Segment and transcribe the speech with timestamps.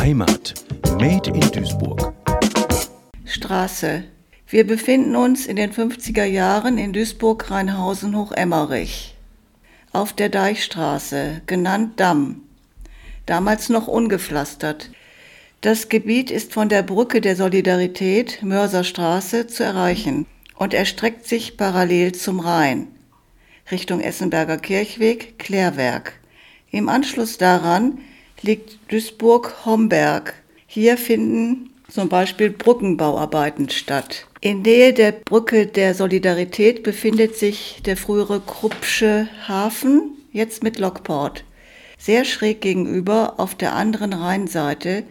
[0.00, 0.54] Heimat.
[0.98, 2.14] Made in Duisburg.
[3.26, 4.04] Straße.
[4.48, 9.14] Wir befinden uns in den 50er Jahren in Duisburg-Rheinhausen Hochemmerich.
[9.92, 12.40] Auf der Deichstraße, genannt Damm.
[13.26, 14.90] Damals noch ungepflastert.
[15.60, 20.24] Das Gebiet ist von der Brücke der Solidarität, Mörserstraße, zu erreichen
[20.56, 22.88] und erstreckt sich parallel zum Rhein.
[23.70, 26.14] Richtung Essenberger Kirchweg, Klärwerk.
[26.70, 27.98] Im Anschluss daran
[28.42, 30.34] liegt Duisburg-Homberg.
[30.66, 34.26] Hier finden zum Beispiel Brückenbauarbeiten statt.
[34.40, 41.44] In Nähe der Brücke der Solidarität befindet sich der frühere Kruppsche Hafen, jetzt mit Lockport.
[41.98, 45.02] Sehr schräg gegenüber, auf der anderen Rheinseite,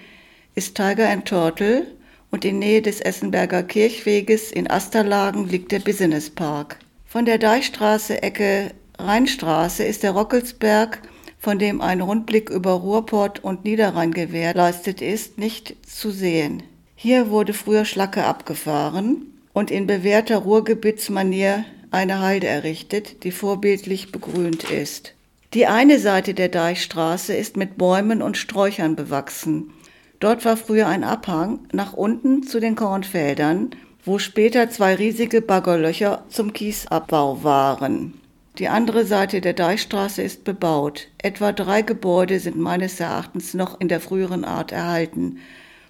[0.56, 1.86] ist Tiger and Turtle
[2.32, 6.78] und in Nähe des Essenberger Kirchweges in Asterlagen liegt der Business Park.
[7.06, 11.02] Von der Deichstraße Ecke Rheinstraße ist der Rockelsberg
[11.40, 16.64] von dem ein Rundblick über Ruhrport und Niederrhein gewährleistet ist, nicht zu sehen.
[16.96, 24.70] Hier wurde früher Schlacke abgefahren und in bewährter Ruhrgebietsmanier eine Heide errichtet, die vorbildlich begrünt
[24.70, 25.16] ist.
[25.54, 29.72] Die eine Seite der Deichstraße ist mit Bäumen und Sträuchern bewachsen.
[30.20, 33.72] Dort war früher ein Abhang nach unten zu den Kornfeldern,
[34.06, 38.14] wo später zwei riesige Baggerlöcher zum Kiesabbau waren.
[38.58, 41.08] Die andere Seite der Deichstraße ist bebaut.
[41.18, 45.38] Etwa drei Gebäude sind meines Erachtens noch in der früheren Art erhalten.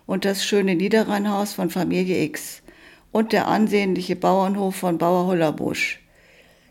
[0.05, 2.61] Und das schöne Niederrheinhaus von Familie X
[3.11, 5.99] und der ansehnliche Bauernhof von Bauer Hollerbusch.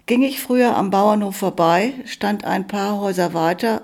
[0.07, 3.83] Ging ich früher am Bauernhof vorbei, stand ein paar Häuser weiter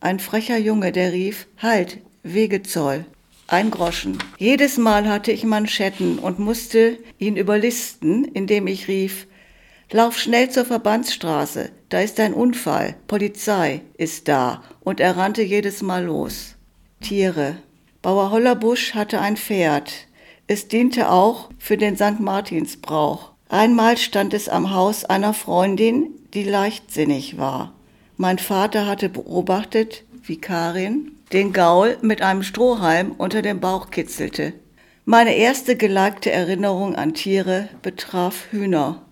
[0.00, 3.04] ein frecher Junge, der rief, Halt, Wegezoll.
[3.48, 4.18] Ein Groschen.
[4.36, 9.26] Jedes Mal hatte ich Manschetten und musste ihn überlisten, indem ich rief,
[9.90, 15.80] Lauf schnell zur Verbandsstraße, da ist ein Unfall, Polizei ist da, und er rannte jedes
[15.80, 16.56] Mal los.
[17.00, 17.56] Tiere.
[18.02, 19.90] Bauer Hollerbusch hatte ein Pferd.
[20.46, 22.20] Es diente auch für den St.
[22.20, 23.32] Martinsbrauch.
[23.48, 27.72] Einmal stand es am Haus einer Freundin, die leichtsinnig war.
[28.18, 34.52] Mein Vater hatte beobachtet, wie Karin den Gaul mit einem Strohhalm unter dem Bauch kitzelte.
[35.06, 39.02] Meine erste gelagte Erinnerung an Tiere betraf Hühner.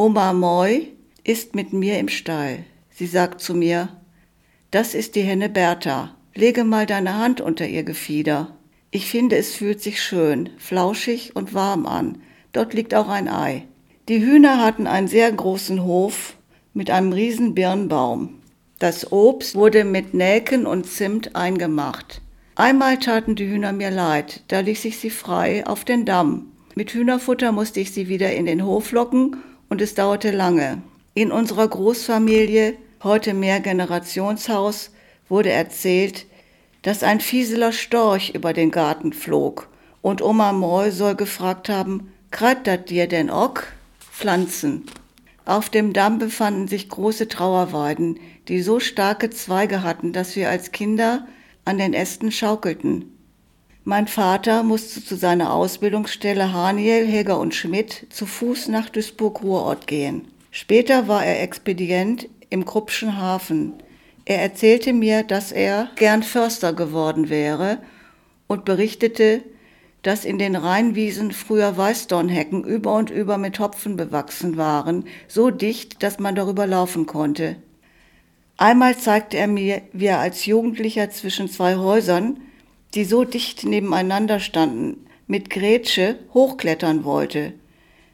[0.00, 0.86] Oma Moi
[1.24, 2.64] ist mit mir im Stall.
[2.88, 3.90] Sie sagt zu mir,
[4.70, 6.16] das ist die Henne Bertha.
[6.34, 8.56] Lege mal deine Hand unter ihr Gefieder.
[8.90, 12.22] Ich finde, es fühlt sich schön, flauschig und warm an.
[12.54, 13.66] Dort liegt auch ein Ei.
[14.08, 16.34] Die Hühner hatten einen sehr großen Hof
[16.72, 18.38] mit einem riesen Birnbaum.
[18.78, 22.22] Das Obst wurde mit Nelken und Zimt eingemacht.
[22.54, 26.52] Einmal taten die Hühner mir leid, da ließ ich sie frei auf den Damm.
[26.74, 29.36] Mit Hühnerfutter musste ich sie wieder in den Hof locken
[29.70, 30.82] und es dauerte lange.
[31.14, 34.90] In unserer Großfamilie, heute Mehrgenerationshaus,
[35.30, 36.26] wurde erzählt,
[36.82, 39.68] dass ein fieseler Storch über den Garten flog
[40.02, 43.68] und Oma Moll soll gefragt haben, kreit dat dir denn ock?
[44.12, 44.84] Pflanzen.
[45.46, 50.72] Auf dem Damm befanden sich große Trauerweiden, die so starke Zweige hatten, dass wir als
[50.72, 51.26] Kinder
[51.64, 53.19] an den Ästen schaukelten.
[53.84, 60.28] Mein Vater musste zu seiner Ausbildungsstelle Haniel, Heger und Schmidt zu Fuß nach Duisburg-Ruhrort gehen.
[60.50, 63.72] Später war er Expedient im Kruppschen Hafen.
[64.26, 67.78] Er erzählte mir, dass er gern Förster geworden wäre
[68.48, 69.42] und berichtete,
[70.02, 76.02] dass in den Rheinwiesen früher Weißdornhecken über und über mit Hopfen bewachsen waren, so dicht,
[76.02, 77.56] dass man darüber laufen konnte.
[78.58, 82.40] Einmal zeigte er mir, wie er als Jugendlicher zwischen zwei Häusern
[82.94, 87.52] die so dicht nebeneinander standen, mit Grätsche hochklettern wollte.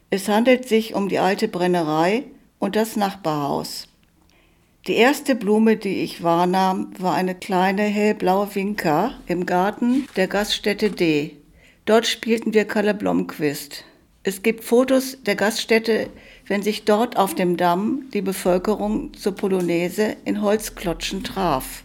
[0.09, 2.23] Es handelt sich um die alte Brennerei
[2.59, 3.87] und das Nachbarhaus.
[4.87, 10.91] Die erste Blume, die ich wahrnahm, war eine kleine hellblaue Vinca im Garten der Gaststätte
[10.91, 11.35] D.
[11.85, 13.83] Dort spielten wir Kalle Blomquist.
[14.23, 16.09] Es gibt Fotos der Gaststätte,
[16.47, 21.83] wenn sich dort auf dem Damm die Bevölkerung zur Polonaise in Holzklotschen traf.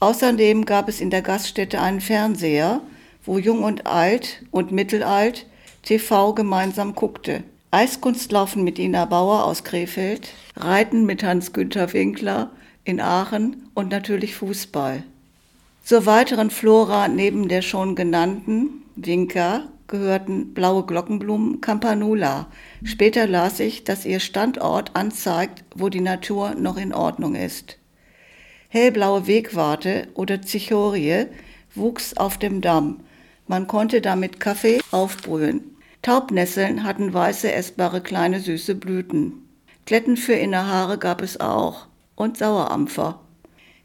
[0.00, 2.80] Außerdem gab es in der Gaststätte einen Fernseher,
[3.24, 5.46] wo Jung und Alt und Mittelalt
[5.82, 7.42] TV gemeinsam guckte.
[7.70, 12.50] Eiskunstlaufen mit Ina Bauer aus Krefeld, Reiten mit Hans-Günther Winkler
[12.84, 15.02] in Aachen und natürlich Fußball.
[15.82, 22.46] Zur weiteren Flora neben der schon genannten Winka gehörten blaue Glockenblumen Campanula.
[22.82, 27.78] Später las ich, dass ihr Standort anzeigt, wo die Natur noch in Ordnung ist.
[28.68, 31.26] Hellblaue Wegwarte oder Zichorie
[31.74, 33.00] wuchs auf dem Damm.
[33.46, 35.76] Man konnte damit Kaffee aufbrühen.
[36.02, 39.48] Taubnesseln hatten weiße essbare kleine süße Blüten.
[39.86, 41.86] Kletten für Innerhaare gab es auch
[42.16, 43.20] und Sauerampfer.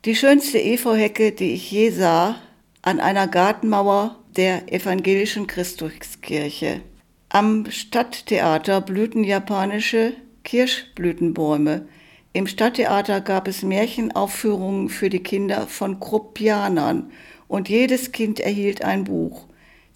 [0.06, 2.38] Die schönste Efeuhecke, die ich je sah,
[2.81, 6.81] an einer Gartenmauer der evangelischen Christuskirche.
[7.30, 10.13] Am Stadttheater blühten japanische
[10.44, 11.88] Kirschblütenbäume.
[12.33, 17.12] Im Stadttheater gab es Märchenaufführungen für die Kinder von Kruppianern
[17.50, 19.48] und jedes Kind erhielt ein Buch.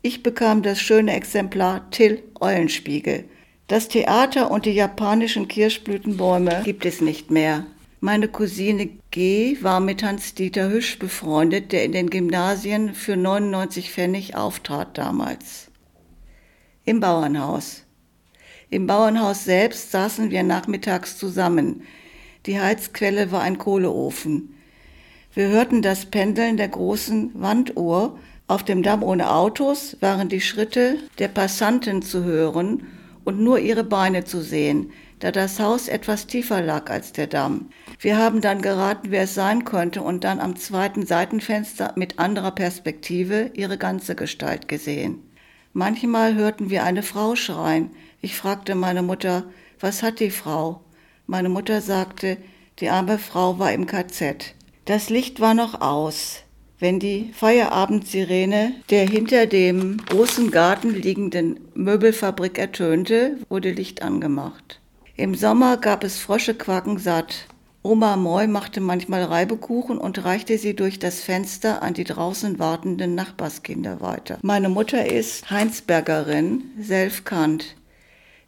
[0.01, 3.23] Ich bekam das schöne Exemplar Till Eulenspiegel.
[3.67, 7.65] Das Theater und die japanischen Kirschblütenbäume gibt es nicht mehr.
[8.01, 14.35] Meine Cousine G war mit Hans-Dieter Hüsch befreundet, der in den Gymnasien für 99 Pfennig
[14.35, 15.71] auftrat damals.
[16.83, 17.83] Im Bauernhaus.
[18.69, 21.83] Im Bauernhaus selbst saßen wir nachmittags zusammen.
[22.45, 24.55] Die Heizquelle war ein Kohleofen.
[25.33, 28.19] Wir hörten das Pendeln der großen Wanduhr.
[28.47, 32.85] Auf dem Damm ohne Autos waren die Schritte der Passanten zu hören
[33.23, 37.69] und nur ihre Beine zu sehen, da das Haus etwas tiefer lag als der Damm.
[37.99, 42.51] Wir haben dann geraten, wer es sein könnte, und dann am zweiten Seitenfenster mit anderer
[42.51, 45.23] Perspektive ihre ganze Gestalt gesehen.
[45.73, 47.89] Manchmal hörten wir eine Frau schreien.
[48.21, 49.45] Ich fragte meine Mutter,
[49.79, 50.84] was hat die Frau?
[51.27, 52.37] Meine Mutter sagte,
[52.79, 54.53] die arme Frau war im KZ.
[54.85, 56.41] Das Licht war noch aus.
[56.77, 64.79] Wenn die Feierabendsirene der hinter dem großen Garten liegenden Möbelfabrik ertönte, wurde Licht angemacht.
[65.15, 66.55] Im Sommer gab es Frösche
[66.97, 67.47] satt.
[67.81, 73.15] Oma Moy machte manchmal Reibekuchen und reichte sie durch das Fenster an die draußen wartenden
[73.15, 74.37] Nachbarskinder weiter.
[74.41, 77.75] Meine Mutter ist Heinsbergerin, Selfkant.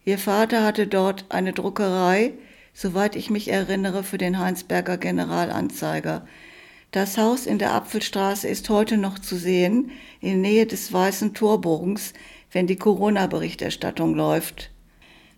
[0.05, 2.33] Ihr Vater hatte dort eine Druckerei,
[2.77, 6.27] soweit ich mich erinnere, für den Heinsberger Generalanzeiger.
[6.91, 9.89] Das Haus in der Apfelstraße ist heute noch zu sehen,
[10.21, 12.13] in Nähe des Weißen Torbogens,
[12.51, 14.69] wenn die Corona-Berichterstattung läuft.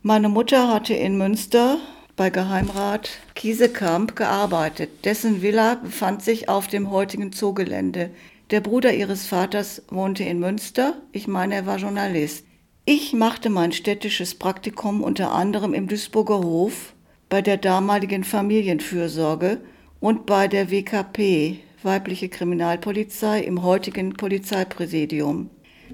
[0.02, 1.78] Meine Mutter hatte in Münster
[2.18, 5.06] bei Geheimrat Kiesekamp gearbeitet.
[5.06, 8.10] Dessen Villa befand sich auf dem heutigen Zoogelände.
[8.52, 10.96] Der Bruder ihres Vaters wohnte in Münster.
[11.14, 12.46] Ich meine, er war Journalist.
[12.84, 16.94] Ich machte mein städtisches Praktikum unter anderem im Duisburger Hof
[17.30, 19.62] bei der damaligen Familienfürsorge
[20.00, 25.50] und bei der WKP, weibliche Kriminalpolizei, im heutigen Polizeipräsidium.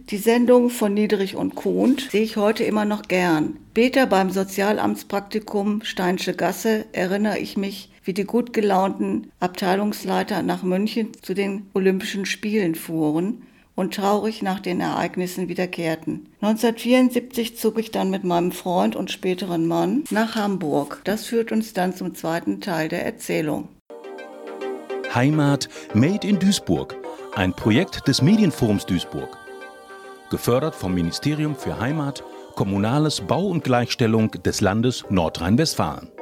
[0.10, 3.58] Die Sendung von Niedrich und Kohnt sehe ich heute immer noch gern.
[3.72, 11.12] Später beim Sozialamtspraktikum Steinsche Gasse erinnere ich mich, wie die gut gelaunten Abteilungsleiter nach München
[11.22, 13.44] zu den Olympischen Spielen fuhren
[13.76, 16.30] und traurig nach den Ereignissen wiederkehrten.
[16.42, 21.02] 1974 zog ich dann mit meinem Freund und späteren Mann nach Hamburg.
[21.04, 23.70] Das führt uns dann zum zweiten Teil der Erzählung.
[25.14, 26.96] Heimat Made in Duisburg,
[27.36, 29.38] ein Projekt des Medienforums Duisburg.
[30.30, 32.24] Gefördert vom Ministerium für Heimat,
[32.56, 36.15] Kommunales Bau und Gleichstellung des Landes Nordrhein-Westfalen.